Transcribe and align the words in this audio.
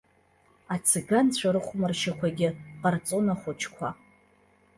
Ациганцәа 0.73 1.53
рыхәмаршьақәагьы 1.53 2.49
ҟарҵон 2.81 3.25
ахәыҷқәа. 3.33 3.89